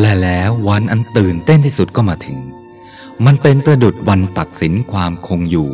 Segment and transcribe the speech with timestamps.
[0.00, 2.38] และแล้ววันอันตื่นเต้นที่สุดก็มาถึง
[3.24, 5.70] มันเป็นประดุดวันตัดสินความคงอยู่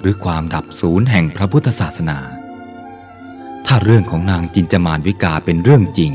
[0.00, 2.18] หรือความดับศูนย์แห่งพระพุทธศาสนา
[3.66, 6.12] ถ้าเรื่องของนางจินจมานวิกาเป็นเรื่องจริง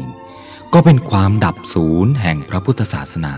[0.74, 3.36] ก็เป็นความดับศูนย์แห่งพระพุทธศาสนา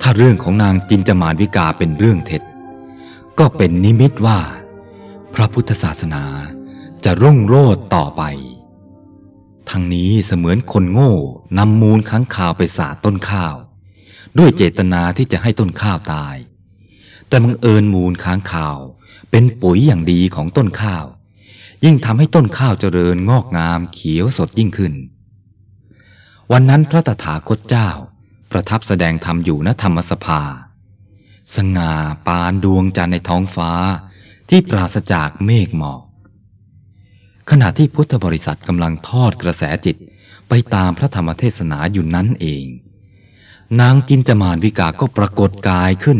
[0.00, 2.42] ถ้าเรื่องของนางจินจมานวิกาเป็นเรื่องเท็จ
[3.38, 4.38] ก็เป็นนิมิตว่า
[5.34, 6.24] พระพุทธศาสนา
[7.04, 8.22] จะรุ่งโรจน์ต่อไป
[9.70, 11.12] ทั้งนี้เสมือนคนโง่
[11.58, 13.54] นำมูลค้างคาวไปสาดต้นข้าว
[14.38, 16.36] ด้วยเจตนาที่จะให้ต้นข้าวตาย
[17.28, 18.78] แต่บังเอิญมูลค้างคาว
[19.30, 21.04] เป็นปุ๋ยอย่างดีของต้นข้าว
[21.84, 24.94] ยิ่งทำให้ต้นข้าวเจริญงอกงามเขียวสดยิ่งขึ้น
[26.52, 27.88] วันนั้นพระตถาคตเจ้า
[28.50, 30.42] ประทับแสดงธรรมอยู่ณธรรมสภา
[31.54, 31.92] สง่า
[32.26, 33.72] ปานดวงจันทร์ในท้องฟ้า
[34.48, 36.02] ที่ปราศจากเมฆหมอก
[37.50, 39.96] ขณะที่พุทธบริษัทกำลังทอดกระแสจิต
[40.48, 42.64] ไปตามพระธรรมเทศนาอยู่นั้นเอง
[43.80, 46.18] นางจินจมานวิกาก็ปรากฏกายขึ้น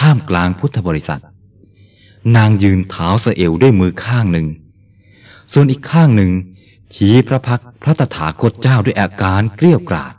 [0.00, 1.22] ท่ามกลางพุทธบริษัท
[2.36, 4.46] นางยืนเท้าสะเอวด้วยมือข้างหนึ่ง
[5.52, 6.32] ส่วนอีกข้างหนึ่ง
[6.94, 10.14] ชี้พระพักพระตถาคตเจ้าด้วยอาการเกลี้ยวกราด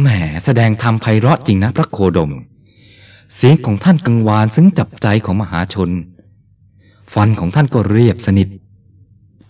[0.00, 0.08] แหม
[0.44, 2.32] แสดงธรรมไพเราะจริงนะพระโคดม
[3.34, 5.90] เสียงของท่านกังวานซึ้งจับใจของมหาชน
[7.14, 8.48] ฟันของท่านก็เรียบสนิท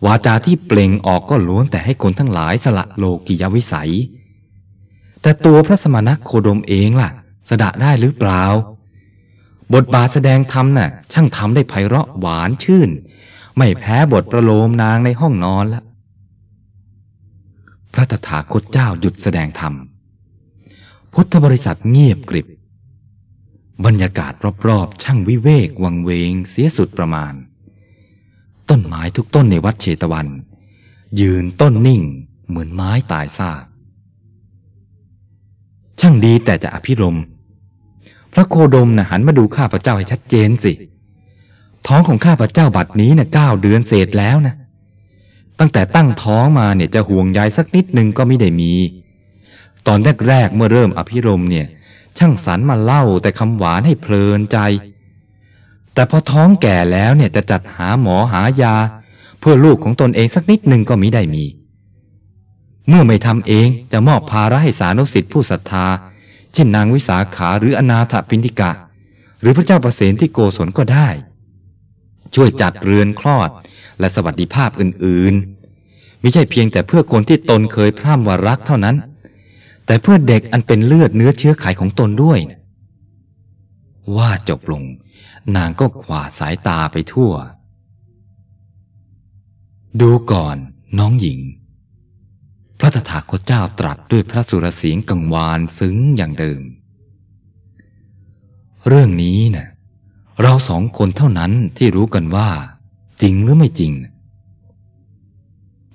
[0.05, 3.93] วาจาที่เปล่งออกก็ล้วนแต่ให้คนทั้งหลายสละโลกิยวิสัย
[5.23, 7.11] แต่ตัวพระสมณโคดมเองล่ะ
[7.49, 8.45] สดะได้หรือเปล่า
[9.75, 12.91] บทบาทแสดงธรรมน่ะ ช่างทำได้ไพเราะหวานชื่น
[13.57, 15.83] ไม่แพ้บทประโลมนางในห้องนอนละ
[17.93, 19.75] พระตถาคตเจ้าหยุดแสดงธรรม
[21.15, 22.47] พุทธบริษัทเงียบกริบ
[23.85, 24.33] บรรยากาศ
[24.69, 27.35] รอบๆ ช่างวิเวกวังเวงเสียสุดประมาณ
[28.75, 30.27] ต้นไม้ทุกต้นในวัดเชตวัน
[31.21, 32.03] ยืนต้นนิ่ง
[32.49, 33.63] เหมือนไม้ตายซาก
[36.01, 37.19] ช่างดีแต่จะอภิรม
[38.33, 40.73] พระโคดมนะหันมาดูข้าพเจ้าให้ชัดเจนสิ
[41.87, 44.55] ท้องของข้าพเจ้าบัดนี้นะ่ะเก้าเดือนเศษแล้วนะ
[45.59, 48.73] ตั้งแต่ตั้งท้องมาเนี่ยจะห่วงใยสักนิดนึงก็ไม่ได้มี
[49.87, 51.67] ตอนแรกๆเมื่อเริ่มอภิรมเนี่ย
[52.19, 54.59] ช่างสรรมาเล่าแต่คำหวานให้เพลินใจ
[55.95, 58.75] แต่พอท้องแก่แล้วเนี่ยจะจัดหาหมอหายา
[59.41, 61.45] เพื่อลูกของตนเองสักนิดหนึ่งก็มิได้มี
[62.89, 65.87] เมื่อไม่ทำเองจะมอบภาระให้สานุสิทธิผู้ศรัทธา
[66.53, 68.71] เช่นนางวิสาขาหรืออนาถปินติกะ
[69.41, 71.09] หรือพระเจ้าประเสนที่โกศลก็ได้
[72.35, 73.51] ช่วยจัดเรือนคลอด
[73.99, 78.97] และสวัสดิภาพอื่นๆไม่ใช่เพียงแต่เพื่อคนที่ตนเคยพร่ำว่ารักเท่านั้น
[79.87, 82.39] แต่เพื่อเด็กอันเป็นเลือดเนื้อเชื้อไขของตนด้วย
[84.17, 84.83] ว่าจบลง
[85.57, 87.33] นางก็ขวาดสายตาไปทั่ว
[90.01, 90.57] ดูก่อน
[90.99, 91.41] น้องหญิง
[92.79, 96.63] พระตถาคตเจ้าตรัสด้วยพระสุรเสียงกังวานซึ้งอย่างเดิม
[98.89, 99.69] เรื่องนี้นะ่ะ
[100.43, 102.51] เราสองคนเท่านั้นที่รู้กันว่า
[103.23, 103.93] จริงหรือไม่จริง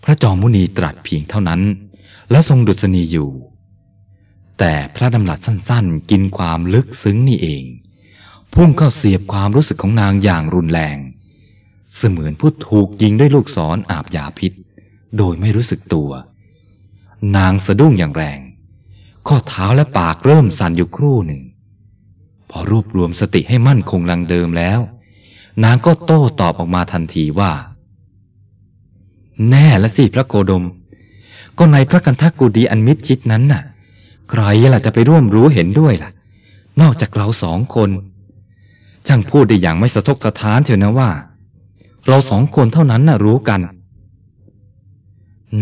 [0.04, 1.62] พระจอมมุนีตรัสเพียงเท่านั้น
[2.32, 3.30] แล้วทรงดุษณีอยู่
[4.60, 7.64] แต่พระดำรัสสั้นๆ กินความลึกซึ้งนี่เอง
[8.54, 10.98] พุ่งเข้าเสียบความรู้สึกของนางอย่างรุนแรง
[11.96, 14.52] เสมือนผู้ถูกยิงด้วยลูกศรออาบยาพิษ
[15.18, 16.10] โดยไม่รู้สึกตัว
[17.38, 18.40] นางสะดุ้งอย่างแรง
[19.28, 21.42] ข้อเท้าและปากเริ่มสั่นอยู่ครู่หนึ่ง
[22.50, 24.80] พอรวบรวมสติให้มั่นคงลังเดิมแล้ว
[25.64, 27.52] นางก็โต้ตอบออกมาทันทีว่า
[29.50, 30.66] แน่ละสิพระโคดม
[31.58, 33.62] ก็ในพระกันทักกูดีอันมิดชิดนั้นน่ะ
[34.30, 34.44] ใคร
[34.74, 36.10] ล่ะจะไปร่วมรู้เห็นด้วยล่ะ
[36.82, 37.90] นอกจากเราสองคน
[39.08, 41.10] ช่างพูดได้อย่างไม่สะทกสะท้านเถอะนะว่า
[42.08, 43.60] เราสองคนเท่านั้นน่ะรู้กัน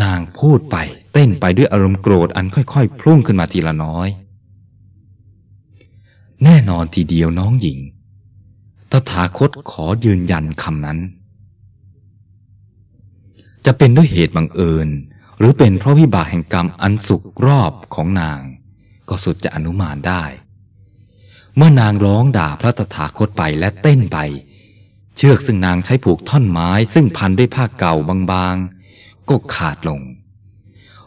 [0.03, 0.75] นางพูดไป
[1.13, 4.07] เต้นไปด้วยอารมณ์โกรธอันค่อยๆพุ่งขึ้นมาทีละน้อย
[6.44, 7.79] แน่นอนทีเดียวน้องหญิง
[8.91, 10.99] ตถาคตขอยืนยันคำนั้น
[13.66, 14.87] จะเป็นด้วยเหตุบังเอิญ
[15.37, 18.41] หรือเป็นเพราะวิบากแห่งกรรมอันสุกรอบของนาง
[19.09, 20.23] ก็สุดจะอนุมานได้
[21.57, 24.17] เมื่อนางร้องด่าพระตถาคตไปและเต้นไป
[25.16, 27.93] เชือกซึ่งนางใช้ผูกท่อนไม้ซึ่งพันด้วยผ้าเก่า
[28.31, 30.02] บางๆ ก็ขาดลง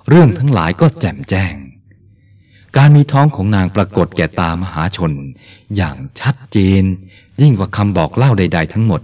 [0.09, 1.55] เรื่องทั้งหลายก็แจ่มแจ้ง
[2.77, 5.12] การมีท้องของนางปรากฏแก่ตามหาชน
[5.77, 6.83] อย่างชัดเจน
[7.43, 9.00] ยิ่งกว่าคำบอกเล่าใด ๆ ทั้งหมด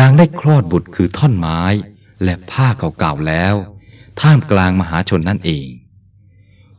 [0.00, 1.60] นางได้คลอดบุตรคือท่อนไม้
[2.24, 2.66] และผ้า
[2.98, 3.54] เก่าๆแล้ว
[4.20, 5.66] ท่ามกลางมหาชนนั่นเอง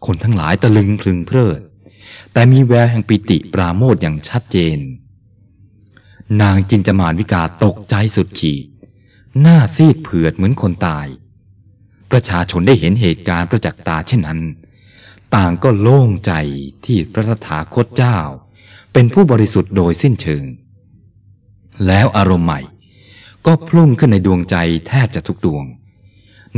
[0.05, 1.59] คนทั้งหลายตะลึงพลึงเพลิด
[2.33, 4.79] แต่มีแววแห่งปิติปราโมทอย่างชัดเจน
[6.41, 8.65] นางจินจมานวิกาตกใจสุดขีด
[9.41, 11.07] หน้าซีดเผือดเหมือนคนตาย
[12.11, 14.39] ประชาชนได้เห็นเหตุการณ์ประจักษ์ตาเช่นนั้น
[15.35, 16.33] ต่างก็โล่งใจ
[16.85, 18.17] ที่พระตถาคตเจ้า
[18.93, 20.43] เป็นผู้บริสุทธิ์โดยสิ้นเชิง
[21.87, 22.61] แล้วอารมณ์ใหม่
[23.45, 24.55] ก็พุ่งขึ้นในดวงใจ
[24.87, 25.65] แทบจะทุกดวง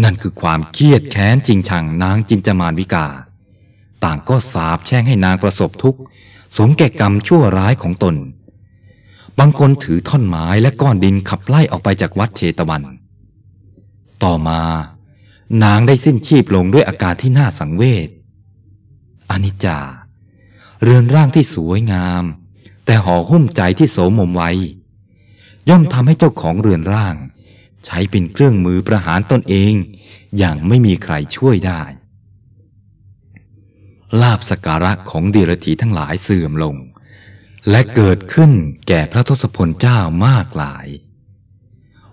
[0.04, 3.07] นั่นคือความเครียดแค้นจริงชังนางจินจามานวิกา
[4.04, 6.00] ต่างก็สาบแช่งให้นางประสบทุกข์
[6.58, 8.16] สมแก่กรรมชั่วร้ายของตน
[9.40, 12.84] บางคนถือท่อนไม้และก้อนดินขับไล่ออกไปจากวัดเชตวัน
[14.24, 14.62] ต่อมา
[15.64, 18.10] นางได้สิ้นชีพลงด้วยอาการที่น่าสังเวช
[19.32, 19.80] อนิจจา
[20.84, 22.24] เรือนร่างที่สวยงาม
[22.86, 24.52] แต่ห่อหุ้มใจที่โสมมไว้
[25.70, 27.16] ย่อมทำให้เจ้าของเรือนร่าง
[27.86, 29.74] ใช้เป็นเครื่องมือประหารตนเอง
[30.38, 31.82] อย่างไม่มีใครช่วยได้
[34.21, 36.75] ลาบสการะของเดรธีทั้งหลายเสื่อมลง
[37.69, 38.51] และเกิดขึ้น
[38.88, 40.88] แก่พระทศพลเจ้ามากหลาย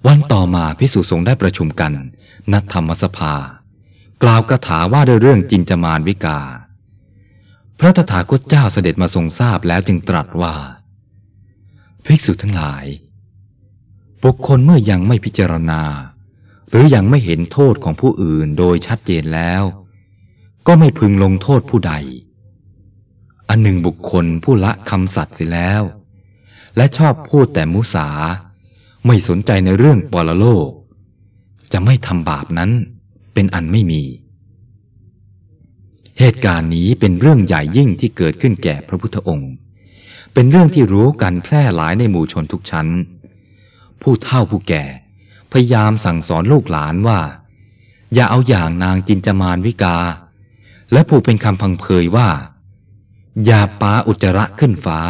[0.06, 1.92] วันต่อมาพิสุสงฆ์ได้ประชุมกัน
[2.52, 3.34] ณธรรมสภา
[4.22, 6.40] กล่าวคาถาว่าด้วยเรื่องจินจมานวิกา
[7.78, 10.54] พระตถาคตเจ้าเสด็จมาทรงทราบแล้วจึงตรัสว่า
[12.04, 12.84] ภิกษุทั้งหลาย
[14.22, 15.82] บุคคลเมื่อยังไม่พิจารณา
[16.70, 19.62] หรือยังไม่เห็นโทษของผู้อื่นโดยชัดเจนแล้ว
[20.66, 21.92] ก็ไม่พึงลงโทษผู้ใด
[23.48, 25.82] อันหนึ่งบุคคลผู้ละคำสัตย์เสียแล้ว
[26.76, 28.08] และชอบพูดแต่มุสา
[29.06, 30.68] ไม่สนใจในเรื่องปรโลก
[31.72, 32.70] จะไม่ทำบาปนั้น
[33.34, 34.02] เป็นอันไม่มี
[36.18, 39.52] เหตุการณ์นี้เป็นเรื่องใหญ่ยิ่งที่เกิดขึ้นแก่พระพุทธองค์
[40.34, 42.88] เป็นเรื่องที่รู้กันแพร่หลายในหมู่ชนทุกชั้น
[44.02, 44.84] ผู้เฒ่าผู้แก่
[45.52, 47.20] พยายามสั่งสอนลูกหลานว่า
[48.14, 49.96] อย่าเอาอย่างนางจินจามานวิกา
[50.92, 52.28] และผู้เป็นคำพังเพยว่า
[53.44, 55.00] อย่าปาอุจจระขึ้นฟ้า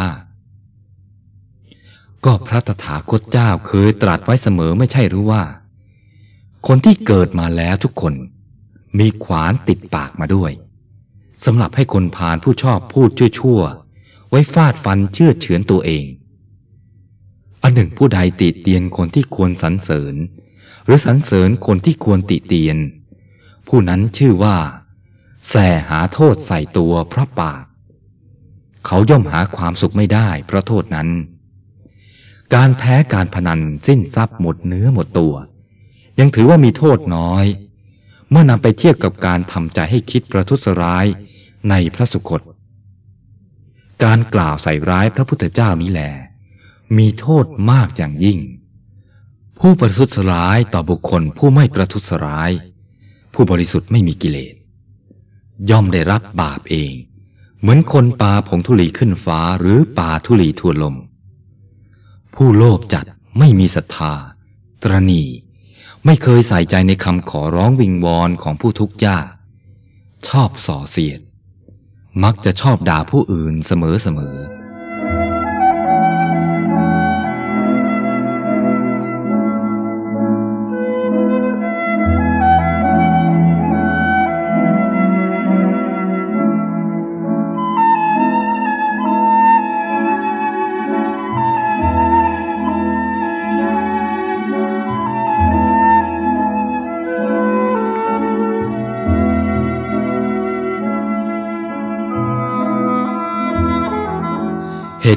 [2.25, 5.43] ก็พระตถาคตเจ้าเคยตรัสไว้เสมอไม่ใช่หรือว่า
[6.67, 8.13] คนที่เกิดมาแล้วทุกคน
[8.99, 10.51] มีขวานติดปากมาด้วย
[11.45, 16.05] สำหรับให้คนผ่านผู้ชอบพูดชั่วๆ ไว้ฟาดฟันเชื่อเฉือนตัวเอง
[17.63, 20.15] อันหนึ่งผู้ใดติเตียนคนที่ควรสรรเสริญ
[20.85, 22.77] หรือสรรเสริญคนที่ควรติเตียน
[23.67, 24.55] ผู้นั้นชื่อว่า
[25.49, 25.53] แส
[25.89, 27.63] หาโทษใส่ตัวเพราะปาก
[28.85, 31.09] เขาย่อมหาความสุขไม่ได้เพราะโทษนั้น
[32.55, 35.33] การแพ้การพนันสิ้นทรัพย์หมดเนื้อหมดตัว
[36.19, 37.45] ยังถือว่ามีโทษน้อย
[38.29, 41.05] เมื่อนำไปเทียบกับการทำใจให้คิดประทุษร้าย
[41.69, 42.41] ในพระสุคต
[44.03, 46.01] การกล่าวใส่ร้ายพระพุทธเจ้านี้แหล
[46.97, 48.39] มีโทษมากอย่างยิ่ง
[49.59, 52.51] ผู้ประทุษร้ายต่อบุคคลผู้ไม่ประทุษร้าย
[53.33, 54.55] ผู้บริสุทธิ์ไม่มีกิเลส
[55.69, 56.93] ย่อมได้รับบาปเอง
[57.59, 60.95] เหมือนคนปาผงธุลีขึ้นฟ้าหรือปาธุลีทวนลม
[62.35, 63.05] ผู้โลภจัด
[63.39, 64.13] ไม่มีศรัทธา
[64.83, 65.23] ตรณี
[66.05, 69.27] ไม่เคยใส่ใจในคำขอร้องวิงวอนของผู้ทุกข์ยาก
[70.27, 71.19] ชอบส่อเสียด
[72.23, 74.35] มักจะชอบด่าผู้อื่นเสมอเสมอ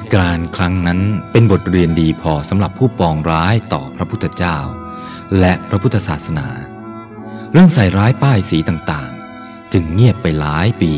[0.00, 1.00] ตุการณ์ครั้งนั้น
[1.32, 4.58] เป็นบทเรียนดีพอสำหรับผู้ปองร้ายต่อพระพุทธเจ้า
[5.40, 6.48] และพระพุทธศาสนา
[7.52, 10.92] เรื่องใส่ร้ายป้ายสีต่างๆ จึงเงียบไปหลายปี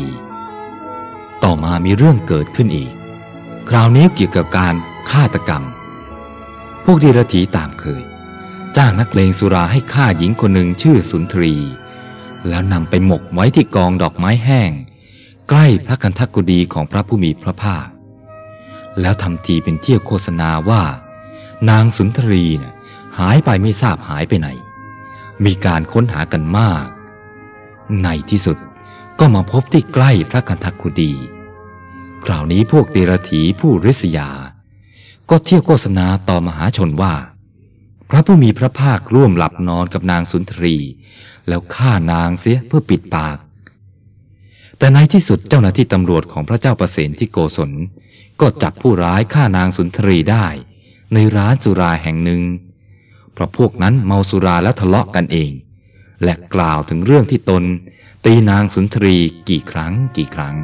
[1.43, 2.91] ต่อมามีเรื่องเกิดขึ้นอีก
[3.69, 4.75] คราวนี้เกี่ยวกับการ
[5.11, 5.63] ฆาตกรรม
[6.85, 8.03] พวกดีรถีตามเคย
[8.77, 11.53] จ้างนักเลงสุราให้ฆ่าหญิงคนหนึ่งชื่อสุนทรี
[12.47, 14.71] แล้วนำไปหมกไว้ที่กองดอกไม้แห้ง
[15.49, 17.87] ใกล้พระกันทักกุดีของพระผู้มีพระภาค
[19.01, 20.83] แล้วทำทีเป็นเที่ยวโฆษณาว่า
[21.69, 22.73] นางสุนทรีน่ะ
[23.19, 24.47] หายไปไม่ทราบหายไปไหน
[25.45, 26.85] มีการค้นหากันมาก
[28.03, 28.57] ในที่สุด
[29.19, 31.13] ก็มาพบที่ใกล้พระกันทักกุดี
[32.25, 34.29] คราวนี้พวกเดรถีผู้ริษยา
[35.29, 37.13] ก็เที่ยวโฆษณาต่อมหาชนว่า
[38.09, 40.75] พระผู้มีพระภาคร่วมหลับนอนกับนางสุนทรี
[41.47, 43.37] แล้วฆ่านางเสียเพื่อปิดปาก
[44.77, 47.71] แต่ในที่สุดเจ้าหน้าที่ตำรวจของพระเจ้าประเสนที่โกศล
[48.41, 50.45] ก็จับผู้ร้ายฆ่านางสุนทรีได้
[51.13, 52.41] ในร้านสุราแห่งหนึ่ง
[53.33, 55.51] เพราะพวกนั้นเมาสุราแล้วทะเลาะกันเอง
[56.23, 57.63] และกล่าวถึงเรื่องที่ตน
[58.25, 59.15] ตีนางสุนทรี
[59.49, 60.55] กี่ครั้งกี่ครั้ง